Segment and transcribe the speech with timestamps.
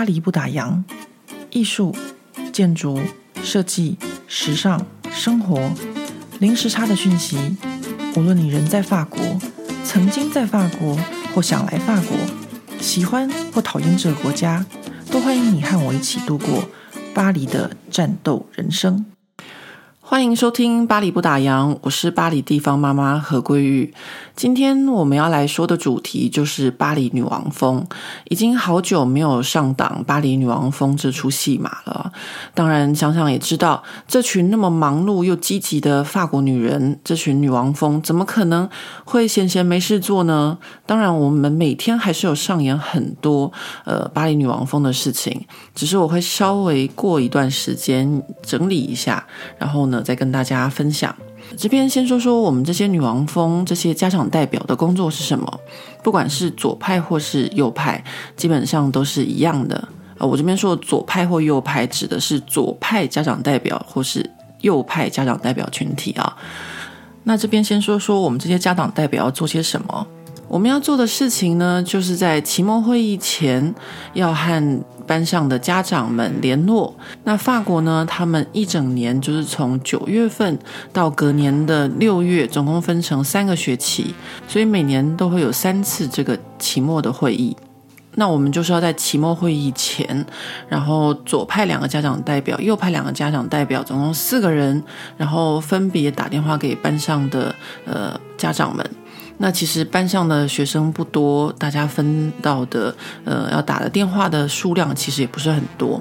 [0.00, 0.82] 巴黎不打烊，
[1.50, 1.94] 艺术、
[2.54, 2.98] 建筑、
[3.42, 5.70] 设计、时尚、生活，
[6.38, 7.36] 零时差的讯息。
[8.16, 9.20] 无论你人在法国，
[9.84, 10.98] 曾经在法国，
[11.34, 12.16] 或想来法国，
[12.80, 14.64] 喜欢或讨厌这个国家，
[15.10, 16.64] 都欢迎你和我一起度过
[17.12, 19.04] 巴黎的战斗人生。
[20.10, 23.94] 欢迎收听《巴黎不打烊》，我是巴黎地方妈妈何桂玉。
[24.34, 27.86] 今天我们要来说的主题就是巴黎女王风。
[28.24, 32.12] 已经好久没有上档《巴黎女王风》这出戏码了。
[32.54, 38.68] 当然，想想也知道，这群那么忙碌又积极的法国女人，这群女王风怎么可能
[39.04, 40.58] 会闲闲没事做呢？
[40.86, 43.52] 当然，我们每天还是有上演很多
[43.84, 49.24] 呃《巴黎女王风》的事情，只是我会稍微过一段时间整理一下，
[49.56, 51.14] 然后呢，再跟大家分享。
[51.56, 55.60] 这边先说说我们这些女王蜂、这些家长代表的工作是什么。
[56.02, 58.02] 不管是左派或是右派，
[58.36, 59.88] 基本上都是一样的。
[60.18, 64.28] 呃，我这边说左派或右派，指的是左派家长代表或是
[64.60, 66.36] 右派家长代表群体啊。
[67.24, 70.06] 那这边先说说我们这些家长代表要做些什么。
[70.48, 73.74] 我们要做的事情呢，就是在期末会议前
[74.14, 76.94] 要和班上的家长们联络。
[77.24, 80.56] 那法国呢，他们一整年就是从九月份
[80.92, 84.14] 到隔年的六月，总共分成三个学期，
[84.46, 87.56] 所以每年都会有三次这个期末的会议。
[88.14, 90.24] 那我们就是要在期末会议前，
[90.68, 94.80] 然后左派两个家长代表，右派两个家长代表，总共四个人，
[95.16, 97.52] 然后分别打电话给班上的
[97.84, 98.88] 呃家长们。
[99.42, 106.00] 那其实班上的学生不多，大家分到的呃要打的电话的数量其实也不是很多。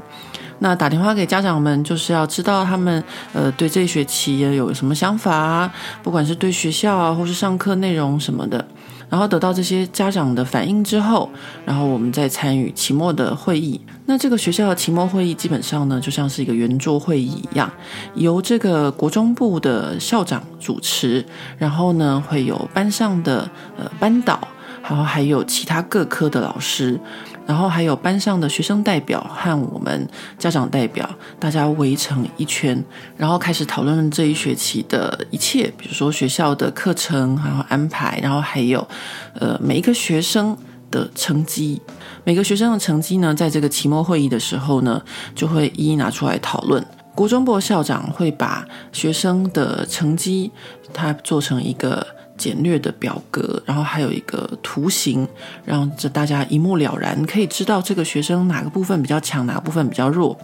[0.61, 3.01] 那打电话给家长们，就是要知道他们
[3.31, 5.71] 呃对这学期有什么想法，
[6.03, 8.67] 不管是对学校啊，或是上课内容什么的。
[9.09, 11.29] 然后得到这些家长的反应之后，
[11.65, 13.79] 然后我们再参与期末的会议。
[14.05, 17.71] 那这个学校的期末会议基本上呢，就像是一个圆桌会议一样，
[18.15, 21.25] 由这个国中部的校长主持，
[21.57, 24.39] 然后呢会有班上的呃班导，
[24.81, 26.99] 然后还有其他各科的老师。
[27.49, 32.79] 然后还有班上的学生代表和我们家长代表，大家围成一圈，
[33.17, 38.87] 然后开始讨论这一学期的一切，比如说学校的课程，然后安排，然后还有
[39.33, 40.55] 呃每一个学生
[40.91, 41.81] 的成绩，
[42.23, 45.01] 每个学生的成绩呢，在这个期末会议的时候呢，
[45.33, 46.85] 就会一一拿出来讨论。
[47.15, 50.51] 国中部校长会把学生的成绩，
[50.93, 52.05] 他做成一个。
[52.39, 55.27] 简略的表格，然后还有一个图形，
[55.63, 60.35] 让这大家一目了然，可以知道这个学生哪个部分比较强，哪个部分比较弱。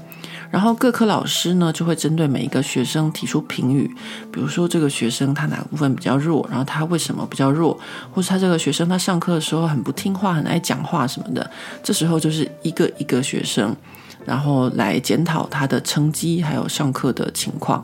[0.52, 3.90] 然后各科老师呢，就会针对每一个学生提出评语，
[4.32, 7.78] 比如说这个学生他哪个部分比较弱，然后他为什么比较弱，
[8.14, 11.50] 或是他这个学生他上课的时候很不听话，很爱讲话什么的。
[11.82, 13.76] 这时候就是一个一个学生，
[14.24, 17.84] 然后来检讨他的成绩还有上课的情况。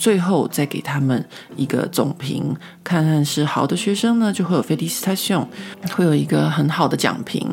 [0.00, 1.22] 最后再给他们
[1.56, 5.46] 一个总评，看看是好的学生呢，就会有 félicitation，
[5.94, 7.46] 会有一个很好的奖评。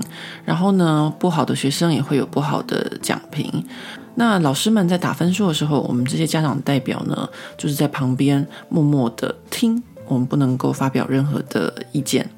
[0.46, 3.52] 然后呢，不好的学生也会有不好的奖评。
[4.16, 7.28] 那老师们在打分数的时候，我们这些家长代表呢，
[7.58, 12.30] 就是在旁边默默的听，我们不能够发表任何的意见。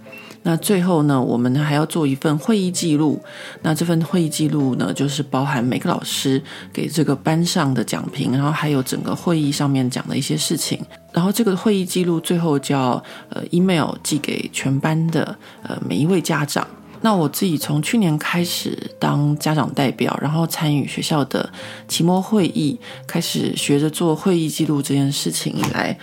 [0.44, 3.22] 那最后呢，我们还要做一份会议记录。
[3.62, 6.42] 那这份会议记录呢，就是包含每个老师
[6.72, 10.80] 给这个班上的讲评，然后还有整个会议上面讲的一些事情。
[11.12, 16.66] 然后这个会议记录最后叫呃 email 寄给全班的呃每一位家长。
[17.02, 21.50] 那我自己从去年开始当家长代表，然后参与学校的
[21.88, 22.78] 期末会议，
[23.08, 25.98] 开始学着做会议记录这件事情以来。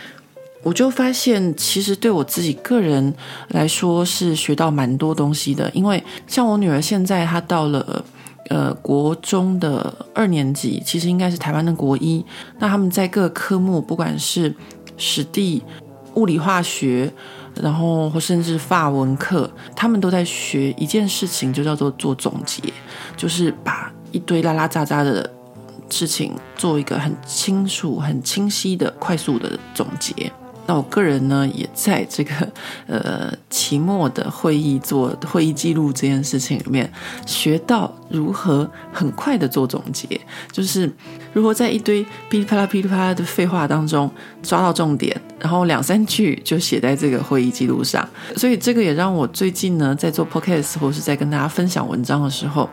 [0.67, 3.15] 我就发现，其实对我自己个人
[3.51, 5.71] 来说是学到蛮多东西的。
[5.73, 8.05] 因为像我女儿现在她到了
[8.49, 12.25] 呃国中的二年级，其实应该是台湾的国一。
[12.59, 14.53] 那他们在各科目，不管是
[14.97, 15.63] 史地、
[16.15, 17.13] 物理、化学，
[17.55, 22.61] 然后或甚至法文课，他们都在学一件事情，就叫做做总结，
[23.17, 25.31] 就是把一堆拉拉杂杂的
[25.89, 30.33] 事情做一个很清楚、很清晰的、快速的总结。
[30.67, 32.35] 那我个人呢，也在这个
[32.87, 36.91] 呃期末的会议做会议记录这件事情里面，
[37.25, 40.21] 学到如何很快的做总结，
[40.51, 40.91] 就是
[41.33, 44.11] 如何在一堆噼里啪啦噼里啪啦的废话当中
[44.43, 48.07] 抓到重点，然后两三句就写在这个会议记录上。
[48.37, 52.69] 所以这个也让我最近呢，在做 podcast 或是在跟大家分享文章的时候，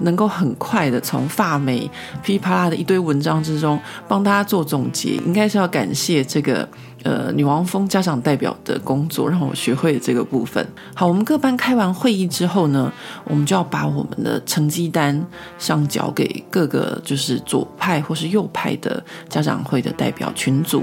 [0.00, 1.90] 能够很快的从发霉
[2.22, 6.68] 噼里啪啦的一堆文章之中帮大家做总结，应该是要感谢这个
[7.04, 10.66] 呃女王峰家长代表的工作，让我学会了这个部分。
[10.94, 12.92] 好，我们各班开完会议之后呢，
[13.24, 15.26] 我们就要把我们的成绩单
[15.58, 20.82] 上交给各个就是左派或是右派的家长会的代表群组。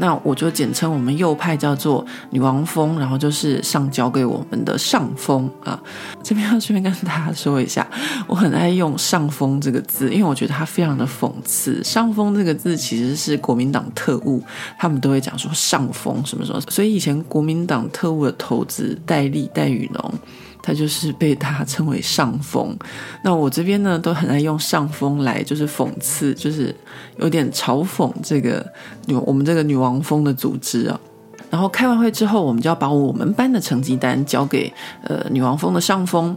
[0.00, 5.78] 那我就简称我们右派叫做女王蜂，然后就是上交给我们的上蜂啊。
[6.22, 7.86] 这边要顺便跟大家说一下，
[8.26, 11.82] 我很爱用“上蜂”这个字，因为我觉得它非常的讽刺。
[11.84, 14.42] “上蜂”这个字其实是国民党特务，
[14.78, 20.14] 他们都会讲说“上蜂”什么什么，所以以前国民党特务的头子戴笠戴雨农。
[20.62, 22.76] 他就是被他称为上蜂，
[23.24, 26.74] 那我这边呢都很爱用上蜂来就是讽刺，就是
[27.18, 28.64] 有点嘲讽这个
[29.06, 31.00] 女我们这个女王蜂的组织啊。
[31.48, 34.72] 然后开完会之后，我们就要把我们班的成绩单交给
[35.02, 36.36] 呃女王峰的上峰。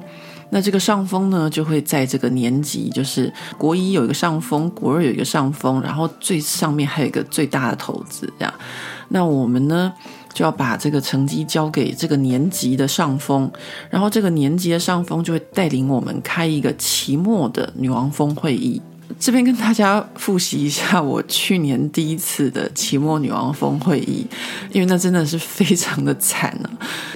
[0.49, 8.53] 那这个上峰呢就会在这个年级，就是国一有一个上峰，国二有一个上峰，然后最上面还有一个最大的头子这样。
[9.09, 9.91] 那我们呢？
[10.33, 13.49] 就要把这个成绩交给这个年级的上峰，
[13.89, 18.81] 然后这个年级的上峰就会带领我们开一个期末的女王峰会议。
[19.19, 24.25] 这边跟大家复习一下我去年第一次的期末女王峰会议，
[24.71, 26.69] 因为那真的是非常的惨啊。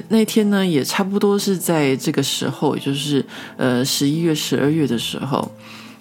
[0.09, 3.25] 那天呢，也差不多是在这个时候，也就是
[3.57, 5.51] 呃十一月、十二月的时候。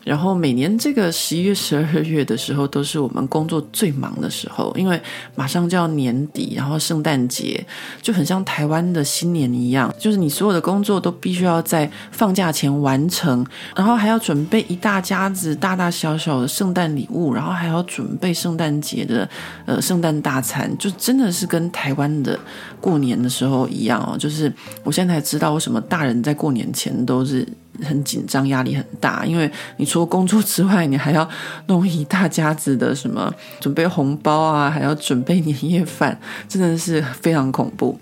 [0.07, 5.01] 然后每年这个十一月、十二月的时候，都是我们工作最忙的时候，因为
[5.35, 7.67] 马上就要年底，然后圣诞节
[8.01, 13.45] 就很像台湾的新年一样，就是你所有的工作都必须要在放假前完成，
[13.75, 19.29] 然后还要准备一大家子大大小小的圣诞礼物，然后还要准备圣诞节的
[19.65, 22.39] 呃圣诞大餐，就真的是跟台湾的
[22.81, 24.17] 过年的时候一样哦。
[24.17, 24.53] 就是
[24.85, 27.45] 我现在才知道为什么大人在过年前都是。
[27.83, 31.29] 很紧张，压力很大，因为你除了工作之外，你还要
[31.67, 36.19] 弄一大家子的什么，准备红包啊，还要准备年夜饭，
[36.49, 37.99] 真的是非常恐怖。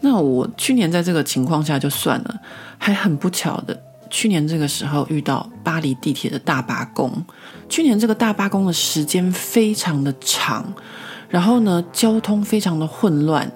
[0.00, 2.40] 那我去年在这个情况下就算了，
[2.78, 7.24] 还很不巧的，去年这个时候遇到巴黎地铁的大罢工。
[7.68, 10.74] 去年这个大罢工的时间非常的长，
[11.32, 13.50] 然后呢，交通非常的混乱。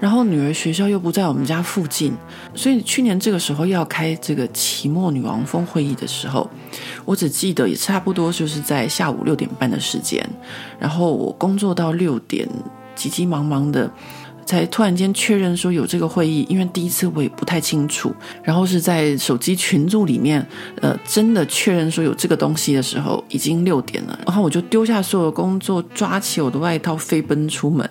[0.00, 2.12] 然后女儿学校又不在我们家附近，
[2.54, 6.48] 所以去年这个时候要开这个期末女王峰会议的时候，
[7.04, 10.26] 我只记得也差不多就是在下午六点半的时间，
[10.78, 12.48] 然后我工作到六点，
[12.94, 13.90] 急急忙忙的，
[14.44, 20.44] 才突然间确认说有这个会议，因为第一次我也不太清楚，然后是在手机群组里面，
[20.80, 27.88] 呃，真的确认说有这个东西的时候，已经六点了，然后我就丢下所有的工作，抓起我的外套飞奔出门，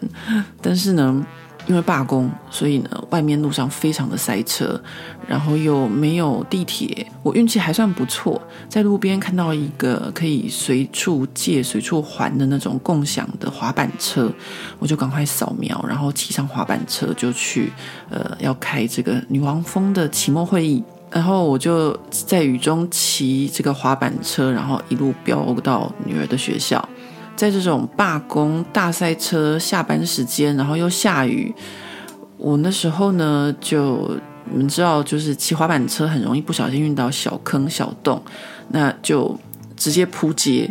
[0.62, 1.26] 但是呢。
[1.70, 4.82] 因为罢工，所以呢，外面路上非常的塞车，
[5.28, 7.06] 然后又没有地铁。
[7.22, 14.34] 我运气还算不错，在路边看到一个可以随处借、随处还的那种共享的滑板车，
[14.80, 17.72] 我就赶快扫描，然后骑上滑板车就去，
[18.10, 20.84] 呃，要开这个女王峰的期末会议。
[21.12, 26.84] 然后我就在雨中骑这个滑板车，然后一路飙到女儿的学校。
[27.40, 31.56] 在这种罢工、大塞车、下班时间，然后又下雨，
[32.36, 34.14] 我那时候呢，就
[34.52, 38.22] 你们知道，就是骑滑板车很容易不小心遇到小坑、小洞，
[38.72, 39.40] 那就
[39.78, 40.70] 直接扑街。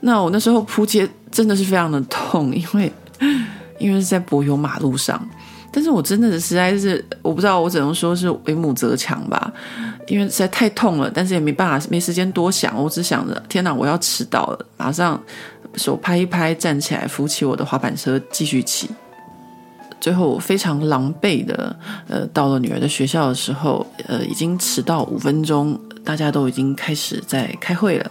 [0.00, 2.92] 那我那时候扑街真的是非常的痛，因为
[3.78, 5.24] 因为是在柏油马路上，
[5.70, 9.52] 但是我真的实在是我不知道，我只能说是为母则强吧，
[10.08, 15.22] 因为实在太痛了，但是也没办法，没时间多想，我只想着天哪，我要迟到了，马上。
[15.76, 18.90] 手拍一拍，站起来，扶起我的滑板车，继续骑。
[20.00, 21.76] 最后，我非常狼狈的，
[22.08, 28.10] 呃，到了女儿的学校的时候，呃，已经迟到五分钟，大家都已经开始在开会了。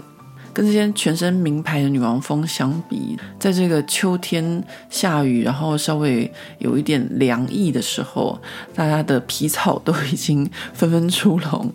[0.59, 8.37] 跟这些全身名牌的女王蜂相比，在这个秋天下雨，然后稍微有一点凉意的时候，
[8.75, 11.73] 大家的皮草都已经纷纷出笼。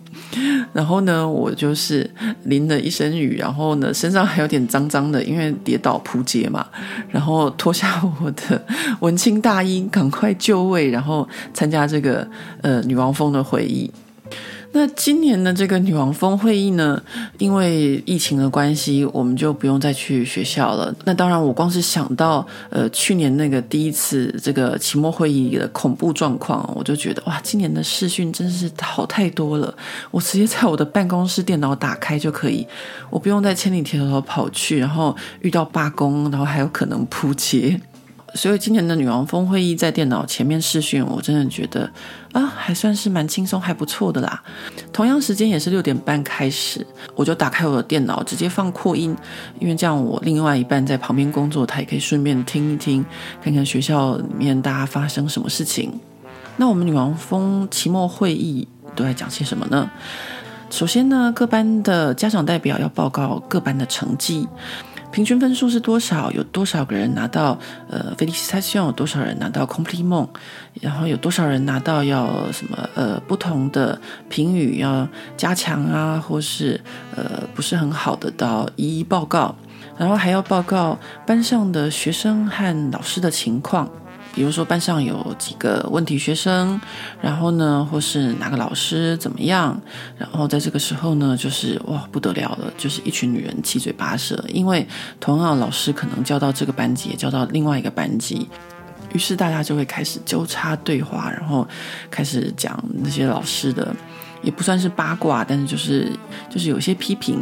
[0.71, 2.07] 然后呢，我就是
[2.43, 6.67] 淋了一身雨，然后呢，身上还有点脏脏的，因为跌倒扑街嘛。
[7.09, 8.63] 然后脱下我的
[8.99, 12.27] 文青大衣，赶快就位，然后参加这个
[12.61, 13.89] 呃女王蜂的会议。
[14.77, 17.01] 那今年的这个女王峰会议呢，
[17.37, 20.93] 因为疫情的关系，我们就不用再去学校了。
[21.05, 29.73] 那当然，我光是想到呃去年那个第一次这个期末会议的恐怖状况，我就觉得哇，今年的视讯真是好太多了。
[30.11, 32.67] 我直接在我的办公室电脑打开就可以，
[33.09, 37.79] 我不用再千里迢迢跑去，然后遇到罢工，然后还有可能扑街。
[38.35, 41.89] 所以今年的女王峰会议在电脑前面视讯，我真的觉得
[42.33, 44.43] 啊，还算是蛮轻松，还不错的啦。
[44.91, 49.15] 同样时间也是六点半开始，我就打开我的电脑，直接放扩音，
[49.59, 53.05] 因为这样我另外一半在旁边工作，他也可以顺便听一听，
[53.41, 55.97] 看看学校里面大家发生什么事情。
[56.57, 59.89] 那我们女王峰期末会议都在讲些什么呢？
[60.69, 64.45] 首先呢，各班的家长代表要报告各班的成绩。
[65.15, 66.29] 平均分数是多少？
[66.31, 67.57] 有多少个人拿到
[67.89, 68.79] 呃 Félicitation？
[68.79, 70.27] 有多少人拿到 complete 梦
[70.81, 75.07] 然后有多少人拿到要什么呃不同的评语要
[75.37, 76.81] 加强啊，或是
[77.15, 79.55] 呃不是很好的到一一报告，
[79.97, 83.89] 然后还要报告班上的学生和老师的情况。
[84.35, 86.79] 比如说班上有几个问题学生，
[87.21, 89.79] 然后呢，或是哪个老师怎么样，
[90.17, 94.85] 然后在这个时候呢，就是哇不得了了，就是一群女人七嘴八舌，因为
[95.21, 98.45] 同样老师可能教到这个班级，也教到另外一个班级，
[99.13, 101.65] 于是大家就会开始纠察对话，然后
[102.11, 103.95] 开始讲那些老师的，
[104.41, 106.11] 也不算是八卦，但是就是
[106.49, 107.41] 就是有些批评。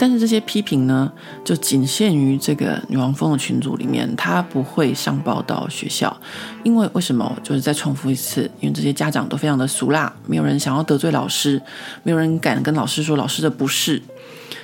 [0.00, 1.12] 但是这些批评呢，
[1.44, 6.16] 就仅限于这个女王蜂的群组里面，他不会上报到学校，
[6.64, 7.36] 因为为什么？
[7.42, 11.60] 就是再重复一次，因为这些家长都非常的俗辣，没有人想要得罪老师，
[12.02, 14.00] 没有人敢跟老师说老师的不是，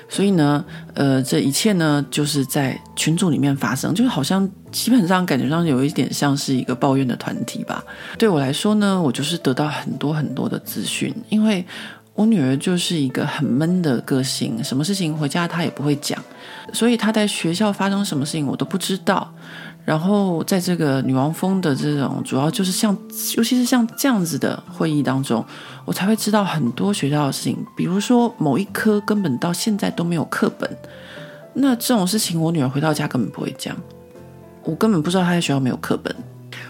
[0.09, 0.65] 所以呢，
[0.95, 7.85] 呃，这一切呢，就是在群组里面发生，就是好像基本上感觉上有一点像是一个抱怨的团体吧。
[8.17, 11.63] 对我来说呢，我就是得到很多很多的资讯，因为。
[12.17, 16.19] 我女儿就是一个很闷的个性，什么事情回家她也不会讲，
[16.73, 19.31] 所以她在学校发生什么事情我都不知道。
[19.85, 22.97] 然后在这个女王蜂的这种主要就是像，
[23.37, 25.45] 尤其是像这样子的会议当中，
[25.85, 30.69] 我才会知道很多学校的事情，比如说某一科根本到现在都没有课本，
[31.53, 33.77] 那这种事情我女儿回到家根本不会讲，
[34.65, 36.17] 我根本不知道她在学校没有课本。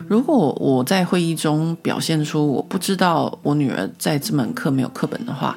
[0.08, 5.56] 如果我在会议中表现出我不知道我女儿在这门课没有课本的话，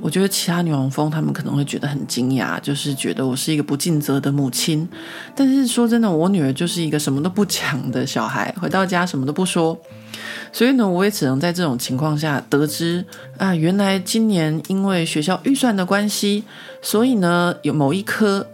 [0.00, 4.88] 我觉得其他女王蜂他们可能会觉得很惊讶，就是觉得我是一个不尽责的母亲。
[5.34, 9.76] 但是说真的，我女儿就是一个什么都不讲的小孩，回到家什么都不说。
[10.52, 13.04] 所以呢，我也只能在这种情况下得知
[13.36, 16.44] 啊，原来今年因为学校预算的关系，
[16.80, 18.46] 所以呢有某一科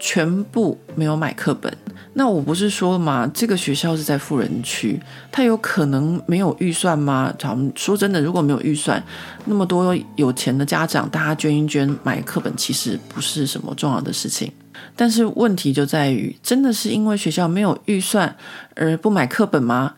[0.00, 1.72] 全部没有买课本。
[2.18, 7.32] 那我不是说嘛，这个学校是在富人区，他有可能没有预算吗？
[7.38, 9.00] 咱们说真的，如果没有预算，
[9.44, 14.52] 那么多有钱的家长，大家捐一捐买课本，其实不是什么重要的事情。
[14.96, 18.34] 但是问题就在于，真的是因为学校没有预算
[18.74, 19.94] 而不买课本吗？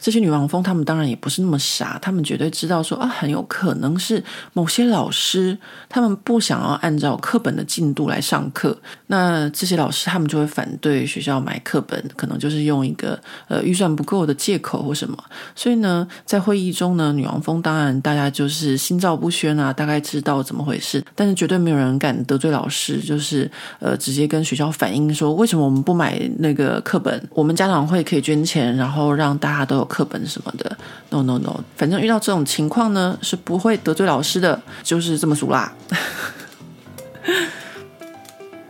[0.00, 5.58] 这些女王蜂，他们当然也不是那么傻，他们绝对知道说啊，很有可能是某些老师
[5.90, 15.16] 他们不想要按照课本的进度来上课，那这些老师他们就会反对学校买课本，可能就是用一个呃预算不够的借口或什么。
[15.54, 27.22] 所以呢，在会议中呢，女王蜂当然大家就是心照不宣啊，大概知道怎么回事，但是绝对没有人敢得罪老师，就是呃直接跟学校反映说，为什么我们不买那个课本？
[27.34, 29.89] 我们家长会可以捐钱，然后让大家都。
[29.90, 30.78] 课本什么的
[31.10, 35.72] ，no no no，反正遇到这种情况呢，是不会得罪老师的，就是这么俗啦。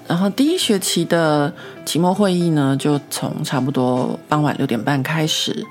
[0.08, 1.52] 然后第一学期的
[1.84, 5.64] 期末会议呢，就从差不多傍晚六点半开始，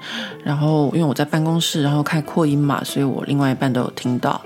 [0.43, 4.39] 然后因为我在办公室，然后开扩音嘛，所以我另外一半都有听到。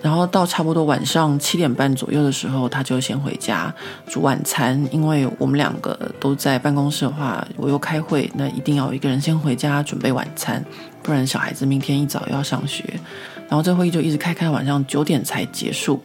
[0.00, 3.74] 然后到差不多晚上七点半左右的时候，他就先回家
[4.06, 10.64] 煮晚餐，因为我们两个都在办公室的话，我又开会，那一定要有一个人先回家准备晚餐，
[11.02, 12.84] 不然小孩子明天一早又要上学。
[13.48, 16.00] 然后这会议就一直开开，晚上九点才结束。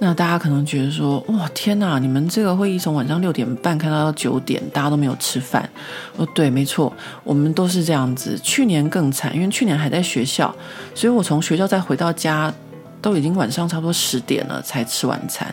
[0.00, 5.68] 那大家可能觉得说，哇，天哪，你们这个会议从晚上六点半开到九点，大家都没有吃饭。
[6.16, 6.92] 哦，对，没错，
[7.24, 8.38] 我们都是这样子。
[8.42, 10.54] 去年更惨，因为去年还在学校，
[10.94, 12.52] 所以我从学校再回到家。
[13.00, 15.52] 都已经晚上差不多十点了才吃晚餐。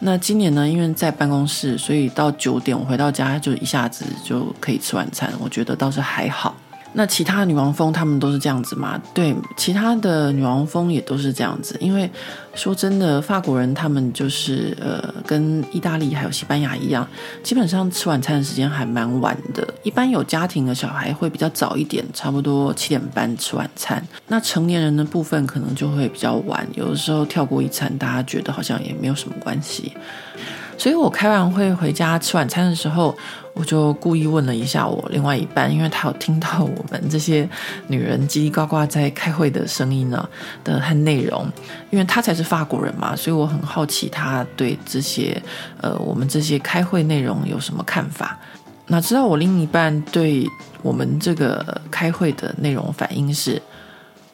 [0.00, 5.32] 那今年呢，因为在办公室，所以到九点我回到家就一下子就可以吃晚餐。
[5.38, 6.54] 我觉得倒是还好。
[6.94, 9.00] 那其他女王蜂她们都是这样子吗？
[9.14, 11.76] 对，其他的女王蜂也都是这样子。
[11.80, 12.10] 因为
[12.54, 17.06] 说真的，法国人他们就是呃，跟意大利还有西班牙一样，
[17.42, 19.66] 基本上吃晚餐的时间还蛮晚的。
[19.82, 24.06] 一般有家庭的小孩会比较早一点，差不多七点半吃晚餐。
[24.28, 29.92] 那成年人的部分可能就会比较晚，有的时候跳过一餐，大家觉得好像也没有什么关系。
[30.78, 33.16] 所以我开完会回家吃晚餐的时候，
[33.54, 37.48] 我就故意问了一下我另外一半，因为他有听到我们这些
[37.88, 40.26] 女人叽里呱呱在开会的声音呢
[40.64, 41.46] 的和内容，
[41.90, 45.40] 因为他才是法国人嘛，所以我很好奇他对这些
[45.80, 48.38] 呃我们这些开会内容有什么看法。
[48.86, 50.46] 哪知道我另一半对
[50.82, 53.60] 我们这个开会的内容反应是：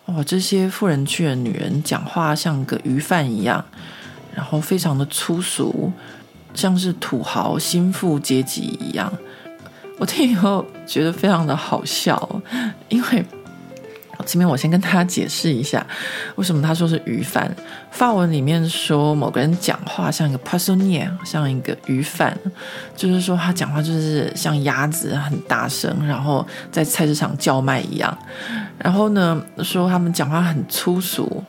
[0.07, 3.65] 哇，这些富人区的女人讲话像个鱼贩一样，
[4.35, 5.93] 然后非常的粗俗，
[6.55, 9.13] 像是土豪心腹阶级一样。
[9.99, 12.41] 我听以后觉得非常的好笑，
[12.89, 13.25] 因为。
[14.27, 15.87] 前面我先跟大家解释一下，
[16.35, 17.51] 为什么他说是鱼贩。
[17.93, 22.37] 法文里面说某个人讲话像一个 poissonnier，像一个鱼贩，
[22.97, 28.19] 就是说他讲话就是像鸭子很大声，然后在菜市场叫卖一样。
[28.77, 31.43] 然后呢，说他们讲话很粗俗。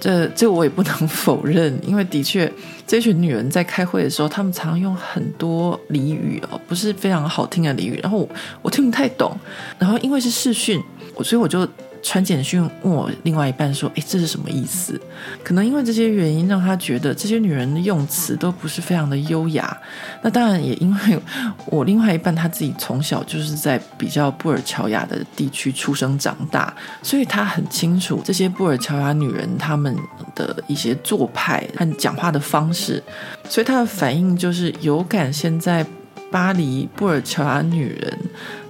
[0.00, 2.52] 这这我也不能 否认，因为的确，
[2.86, 8.28] 这群女人在开会的时候，她们常用很多俚语哦，不是非常好听的俚语，然后我，
[8.62, 9.36] 我听不太懂。
[9.78, 10.82] 然后因为是视讯，
[11.14, 11.66] 我所以我就。
[12.02, 15.00] 传简讯问我另外一半说：“诶，这是什么意思？”
[15.42, 19.76] 可能因为这些原因，让他觉得这些女人的用词都不是非常的优雅。
[20.22, 21.18] 那当然也因为
[21.66, 29.96] 我另外一半他自己从小就是在比较布尔乔亚的地区出生长大，所以他很清楚这些布尔乔亚女人她们
[30.34, 33.02] 的一些做派和讲话的方式，
[33.48, 35.84] 所以他的反应就是有感现在
[36.30, 38.18] 巴黎布尔乔亚女人。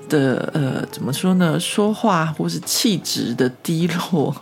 [0.08, 1.58] 的呃，怎么说呢？
[1.58, 4.34] 说话或是气质的低落，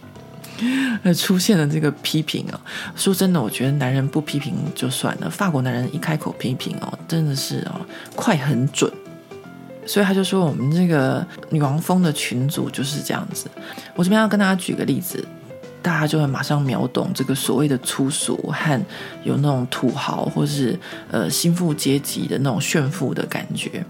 [1.03, 2.61] 呃，出现了这个批评啊。
[2.97, 7.81] 说真的，我觉得男人不批评就算了，法国男人一开口批评哦，真的是哦，
[8.15, 8.93] 快很准。
[9.87, 13.51] 所以他就说，我们这个女王蜂的群组就是这样子。
[13.95, 15.23] 我这边要跟大家举个例子，
[15.83, 18.81] 大家就会马上秒懂这个所谓的粗俗和
[19.25, 20.79] 有那种土豪或是
[21.11, 23.85] 呃心腹阶级的那种炫富的感觉。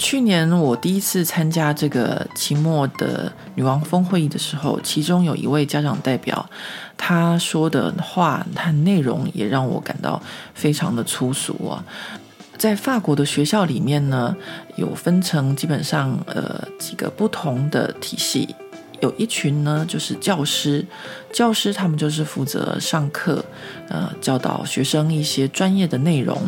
[0.00, 6.48] 去年我第一次参加这个期末的女王峰会议的时候，其中有一位家长代表，
[6.96, 10.20] 他说的话和内容也让我感到
[10.54, 11.84] 非常的粗俗啊。
[12.56, 14.34] 在法国的学校里面呢，
[14.76, 18.54] 有分成基本上呃几个不同的体系，
[19.00, 20.82] 有一群呢就是教师，
[21.30, 23.44] 教师他们就是负责上课，
[23.90, 26.40] 呃教导学生一些专业的内容。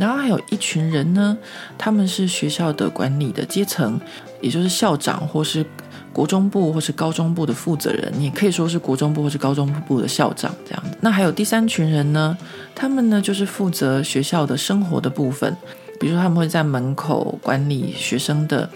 [0.00, 1.36] 然后还有一群人呢，
[1.76, 4.00] 他们是学校的管理的阶层，
[4.40, 5.62] 也就是校长或是
[6.10, 10.96] 国中部或是高中部的负责人，你也可以说是国中部或是高中部的校长这样子。
[11.02, 12.34] 那还有第三群人呢，
[12.74, 15.54] 他们呢就是负责学校的生活的部分。
[16.00, 18.66] 比如说，他们会在门口管理学生的，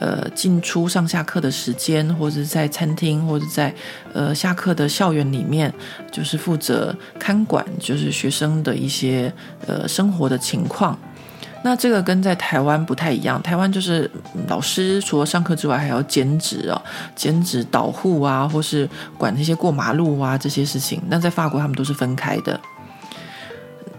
[0.00, 3.72] 呃，进出上下课的时间，或者在餐厅，或者在
[4.12, 5.72] 呃下课的校园里面，
[6.10, 9.32] 就是负责看管，就是学生的一些
[9.68, 10.98] 呃生活的情况。
[11.64, 14.10] 那这个跟在台湾不太一样，台湾就是
[14.48, 16.82] 老师除了上课之外，还要兼职哦，
[17.14, 21.00] 兼职导护啊，或是管那些过马路啊这些事情。
[21.08, 22.60] 那在法国，他们都是分开的。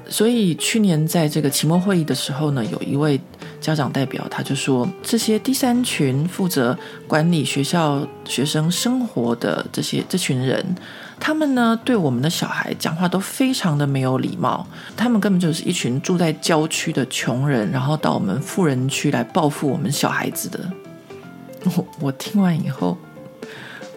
[0.10, 3.20] 所以去年在这个期末会议的时候呢，有一位
[3.60, 10.64] 家长代表，他就说，这些第三群负责管理学校学生生活的这些这群人，
[11.20, 20.60] 他们呢对我们的小孩讲话都非常的没有礼貌，他们根本就是一群住在郊区的穷人，然后到我们富人区来报复我们小孩子的。
[21.78, 22.98] 我我听完以后，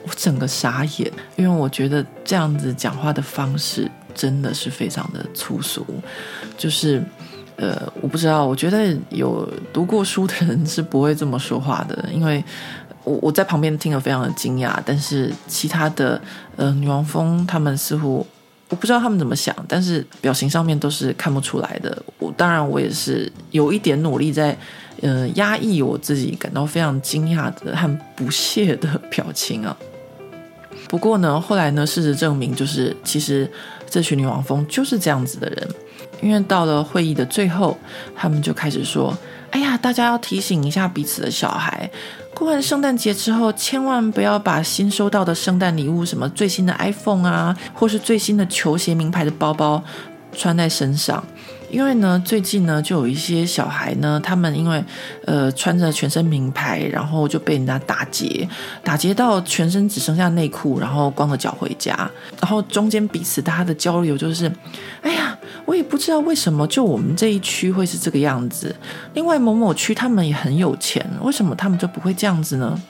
[0.04, 3.90] 我整个傻眼，因为我觉得这样子讲话的方式。
[4.16, 5.84] 真的是非常的粗俗，
[6.56, 7.02] 就是，
[7.56, 12.42] 呃，我不知道，我觉得有读过书的人是不会这么说话的，因为
[13.04, 16.18] 我我在旁边听了非常的惊讶，但是其他的
[16.56, 18.26] 呃女王蜂他们似乎
[18.70, 22.02] 我不知道他们怎么想，但是表情上面都是看不出来的。
[22.18, 24.56] 我当然我也是有一点努力在
[25.02, 29.76] 呃压抑我自己感到非常惊讶的和不屑的表情啊。
[30.88, 33.50] 不过呢，后来呢，事实证明就是其实。
[33.88, 35.68] 这群女王蜂就是这样子的人，
[36.20, 37.76] 因为到了会议的最后，
[38.14, 39.16] 他们就开始说
[39.50, 41.90] ：“哎呀，大家要提醒一下彼此的小孩，
[42.34, 49.82] 过完圣诞节之后，千万不要把新收到的圣诞礼物，什么最新的 iPhone 啊，或是最新的球鞋、名牌的包包，
[50.32, 51.24] 穿在身上。”
[51.70, 54.82] 因为呢，最近呢，就有一些小孩呢，他们因为
[55.24, 58.48] 呃穿着全身名牌，然后就被人家打劫，
[58.82, 64.50] 打劫到全身只剩下内裤，然后光着脚回家，然后中间彼此大家的交流就是，
[65.02, 68.74] 哎呀，我也不知道为什么就我们这一区会是这个样子，
[69.14, 72.80] 另外某某区他们也很有钱，为什么他们就不会这样子呢？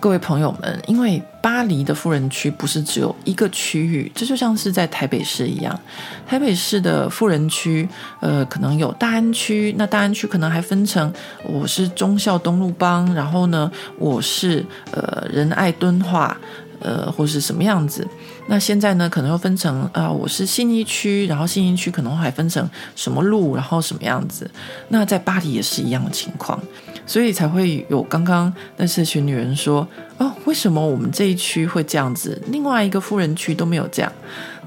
[0.00, 5.78] 各位朋友们，因为巴黎的富人区不是只有一个区域，这就像是在台北市一样。
[6.24, 7.88] 台北市的富人区，
[8.20, 16.36] 呃，可能有大安区，那大安区可能还分成，我是忠孝东路帮，然后呢，我是呃仁爱敦化，
[16.80, 18.06] 呃，或是什么样子。
[18.46, 24.50] 那现在呢，可能又分成啊、我是信义区，然后信义区可能还分成什么路，然后什么样子。
[24.88, 26.58] 那在巴黎也是一样的情况，
[27.06, 29.86] 所以才会有刚刚那些群女人说，
[30.16, 34.12] 哦，为什么我们这一区会这样子，另外一个富人区都没有这样？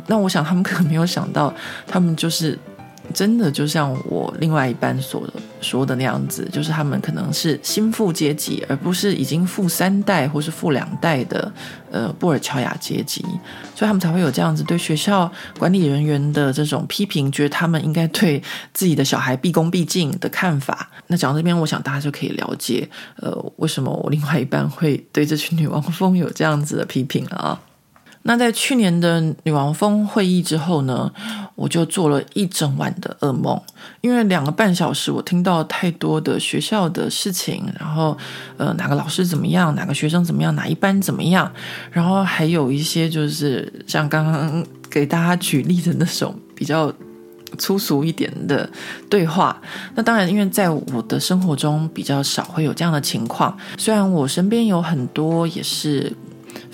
[0.08, 1.54] 那我想他们可能没有想到，
[1.88, 2.58] 他们就是。
[3.12, 5.28] 真的就像我另外一半所
[5.62, 11.52] 说的那样子，就是他们可能是新富阶级，而不是已经富三代或是富两代的
[11.92, 13.22] 呃布尔乔亚阶级，
[13.76, 18.42] 所以他们才会有这样子对学校管理人员的这种批评，觉得他们应该对
[18.74, 20.90] 自己的小孩毕恭毕敬的看法。
[21.08, 27.60] 那讲到这边，我想大家就可以了解，呃，为什么我另外一半会对这群女王蜂有这样子的批评了啊。
[28.24, 31.12] 那在去年的女王峰会议之后呢，
[31.56, 33.60] 我就做了一整晚的噩梦，
[34.02, 38.16] 因为两个半小时我听到太多的学校的事情，然后
[38.58, 41.52] 呃哪个老师怎么样，哪个学生怎么样，哪一班怎么样，
[41.92, 46.94] 然后还有一些就是像刚刚给大家举例的那种比较
[47.58, 48.70] 粗俗一点的
[49.10, 49.60] 对话。
[49.96, 56.16] 那当然，因为在我的生活中比较少会有这样的情况，虽然我身边有很多也是。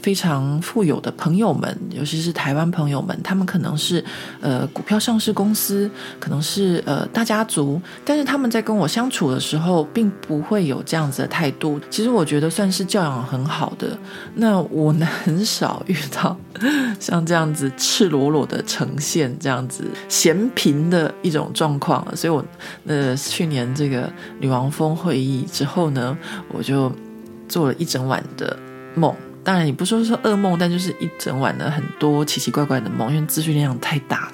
[0.08, 4.02] 非常富有的朋友们，尤其是台湾朋友们，他们可能是
[4.40, 11.78] 呃股票上市公司，可能是呃大家族，但是他们在跟我相处的时候，并不会有这样子的态度。
[11.90, 14.00] 其实我觉得算是教养很好的。
[14.36, 16.38] 那我呢，很少遇到
[17.02, 22.08] 像这样子赤裸裸的呈现这样子嫌贫的一种状况。
[22.16, 22.42] 所以我
[22.86, 26.18] 呃去年这个女王峰会议之后呢，
[26.54, 26.90] 我就
[27.50, 28.58] 做了一整晚的
[28.96, 29.14] 梦。
[29.48, 34.32] 当然，也不说是噩梦，但就是一整晚的很多奇奇怪怪的梦，因为资讯量太大了。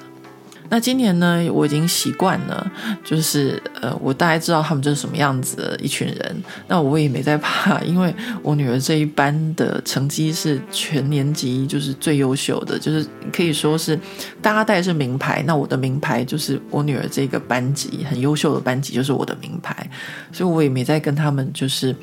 [0.74, 2.72] 那今年呢，我已经习惯了，
[3.04, 6.42] 就是呃，我大概知道他们就是什么样子的一群人。
[6.66, 13.96] 那我也没在怕，因为我女儿这一班的成绩是全年级就是最优秀的，就是可以说是
[14.42, 15.44] 大家带的是名牌。
[15.46, 19.88] 那我的名牌就是我女儿这个班级很优秀的班级，就是我的名牌。
[20.32, 21.94] 所以我也没在跟他们就是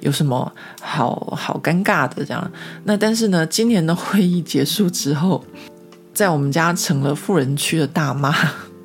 [0.00, 2.50] 有什么好好尴尬的这样。
[2.84, 5.44] 那但是呢，今年的会议结束之后。
[6.14, 8.32] 在我们家成了富人区的大妈，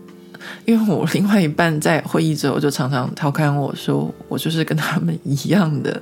[0.65, 6.01] 因为我另外一半在会议之后就常常调侃我说，我就是跟他们一样的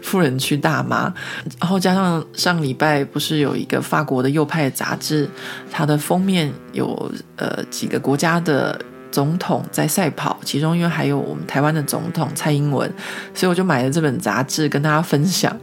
[0.00, 1.12] 富人区大妈。
[1.58, 5.28] 然后加上上礼拜不是有一个法国的右派杂志，
[5.70, 12.90] 它的封面有呃几个国家的总统在赛跑，其中因为还有我们台湾的总统蔡英文，
[13.34, 15.54] 所以我就买了这本杂志跟大家分享。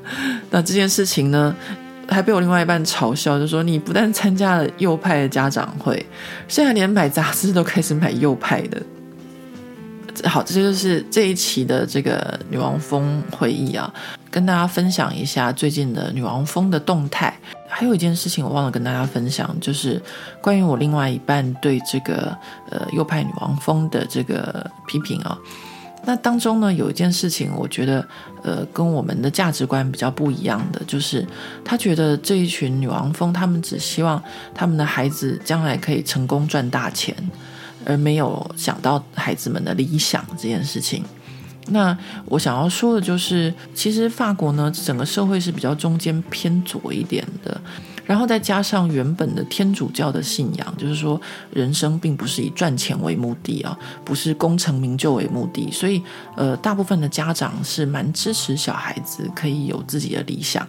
[0.51, 1.55] 那这件事情呢，
[2.09, 6.05] 还被我另外一半嘲笑，就说你不但参加了右派的家长会，
[6.47, 8.81] 现在连买杂志都开始买右派的。
[10.25, 13.89] 好，这就是这一期的这个女王蜂会议啊，
[14.29, 17.33] 跟大家分享一下最近的女王蜂的动态。
[17.69, 20.01] 还有一件事情我忘了跟大家分享，就是
[20.41, 22.35] 关于我另外一半对这个
[22.69, 25.37] 呃右派女王蜂的这个批评啊。
[26.05, 28.07] 那当中呢，有一件事情，我觉得，
[28.43, 31.25] 呃，跟我们的价值观比较不一样的，就是
[31.63, 34.21] 他觉得这一群女王蜂，他们只希望
[34.55, 37.15] 他们的孩子将来可以成功赚大钱，
[37.85, 41.03] 而没有想到孩子们的理想这件事情。
[41.67, 47.61] 那我想要说的就是，其实法国呢，整个社会是比较中间偏左一点的。
[48.09, 51.21] 然后再加上原本的天主教的信仰，就是说
[51.53, 56.01] 人生并不是以赚钱为目的啊，不是功成名就为目的，所以
[56.35, 60.67] 呃，大部分的家长是蛮支持小孩子可以有自己的理想。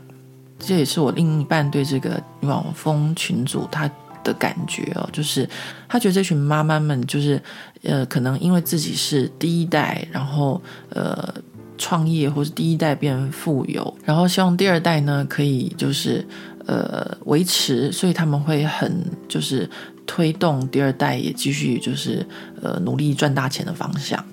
[0.59, 3.91] 这也是我另一半对这个女王蜂群组他
[4.23, 5.49] 的感觉哦，就是
[5.89, 7.43] 他觉得这群妈妈们就是
[7.85, 11.33] 呃，可能因为自己是第一代，然后呃
[11.79, 16.23] 创业或是第一代变富有，然后希望第二代呢可以就是。
[16.71, 19.69] 呃，维持，所以他们会很就是
[20.07, 22.25] 推动第二代也继续就是
[22.63, 24.25] 呃努力赚大钱的方向。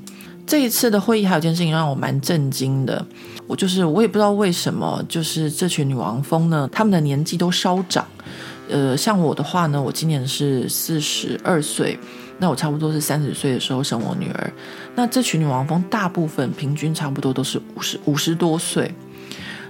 [0.46, 3.04] 这一次的会议还有件事情让我蛮震惊的，
[3.48, 8.06] 我就是我也不知道为什么，就是这群女王蜂呢，他们的年纪都稍长。
[8.70, 11.98] 呃，像我的话呢，我今年是四十二岁，
[12.38, 14.54] 那我差不多是三十岁的时候生我女儿。
[14.94, 18.94] 那这群女王蜂大部分平均差不多都是五十五十多岁，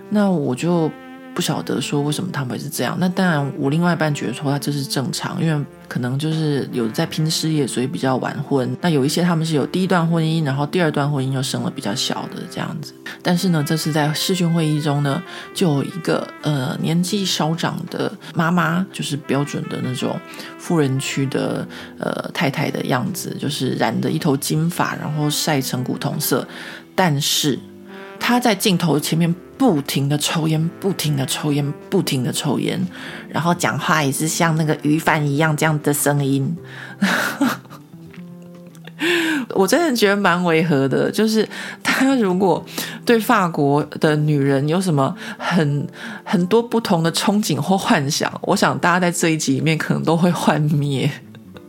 [0.09, 0.91] 那我就。
[1.37, 8.75] 不晓得说为什么他们会是这样，那当然我另外一半觉得说他这是正常，因为可能就是有在拼事业，所以比较晚婚。
[8.81, 12.91] 那有一些他们是有第一段婚姻，然后第二段婚姻又生了比较小的这样子。
[13.21, 15.21] 但是呢，这次在视讯会议中呢，
[15.53, 20.19] 就有一个呃年纪稍长的妈妈，就是标准的那种
[20.57, 21.67] 富人区的
[21.99, 26.47] 呃太太的样子，就是染的一头金发，然后晒成古铜色，
[26.95, 27.59] 但是
[28.19, 32.79] 他在镜头前面不停的抽烟，不停的抽烟，不停的抽烟，
[33.29, 36.55] 然后讲话也是像那个鱼贩一样这样的声音。
[39.53, 41.47] 我真的觉得蛮违和的，就是
[41.83, 42.63] 他如果
[43.05, 45.87] 对法国的女人有什么很
[46.23, 51.09] 很多不同的憧憬或幻想，我想大家在这一集里面可能都会幻灭。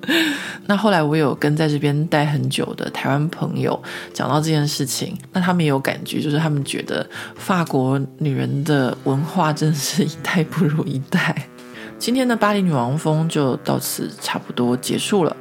[0.67, 3.81] 那后来我有跟在这边待很久的台湾朋友
[4.13, 11.49] 讲到这件事情，那他们也有感觉，就是他们觉得法国女人的文化真是一代不如一代。
[11.99, 15.37] 今天的巴黎女王风就到此差不多结束了。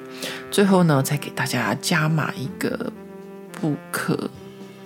[0.49, 2.91] 最后呢，再给大家加码一个
[3.51, 4.29] 不可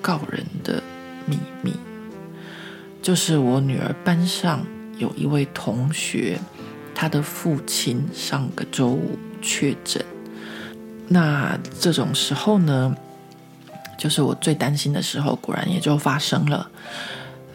[0.01, 0.83] 告人的
[1.25, 1.73] 秘密，
[3.01, 4.65] 就是我女儿班上
[4.97, 6.37] 有一位同学，
[6.93, 10.03] 她的父亲上个周五确诊。
[11.07, 12.95] 那这种时候呢，
[13.97, 16.69] 就是我最担心的时候，果然也就发生了。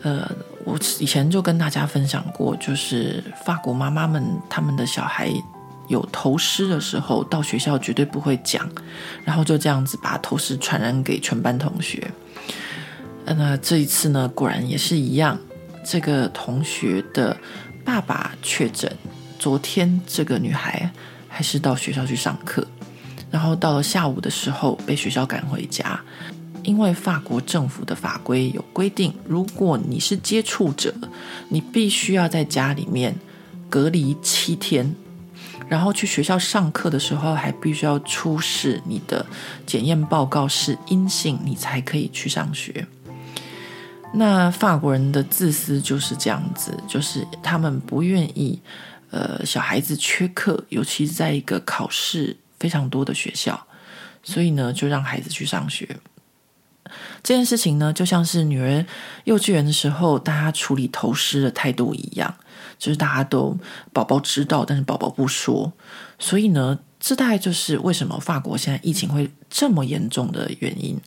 [0.03, 0.31] 呃，
[0.65, 5.33] 我以前就跟大家分享过，就是法国妈妈们他们的小孩。
[5.89, 8.69] 有头虱的时候，到学校绝对不会讲，
[9.25, 12.11] 然后就这样子把头虱传染给全班同学。
[13.25, 15.39] 那这一次呢，果然也是一样，
[15.85, 17.37] 这个同学的
[17.85, 18.93] 爸爸确诊。
[19.39, 20.91] 昨天这个女孩
[21.37, 22.67] 还是到学校去上课，
[23.31, 26.01] 然后到了下午的时候被学校赶回家，
[26.63, 30.95] 因为法国政府的法规有规定，如果你是接触者，
[31.51, 33.15] 你必须要在家里面
[33.69, 34.95] 隔离七天。
[35.69, 39.27] 然后去学校上课的时候，还必须要出示你的
[39.67, 42.87] 检验报告是阴性，你才可以去上学。
[44.15, 48.59] 那法国人的自私就是这样子，就是他们不愿意，
[49.11, 53.67] 呃，小孩子缺课，尤其是在一个考试非常多的学校，
[54.23, 55.99] 所以呢，就让孩子去上学。
[57.23, 58.85] 这件事情呢，就像是女儿
[59.25, 62.35] 幼稚园的时候，大家处理头虱的态度一样。
[62.79, 63.57] 就是大家都
[63.93, 65.73] 宝宝知道，但是宝宝不说，
[66.19, 71.01] 所以呢，这大概就是为什么法国现在疫情会这么严重的原因，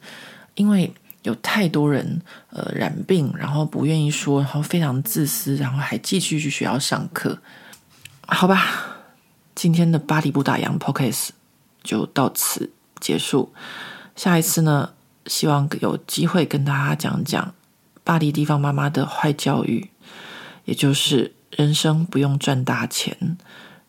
[0.55, 7.37] 因为有太多人呃染病，然后不愿意说，然后非常自私，然后还继续去学校上课。
[8.31, 8.63] 好吧，
[9.55, 11.29] 今天的巴黎不打烊 Podcast
[11.83, 13.53] 就到此结束。
[14.15, 14.93] 下一次呢，
[15.25, 17.53] 希望有机会跟大家讲讲
[18.03, 19.89] 巴黎地方妈妈的坏教育，
[20.65, 21.35] 也就是。
[21.57, 23.35] 人生不用赚大钱，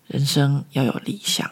[0.07, 1.48] 人生要有理想。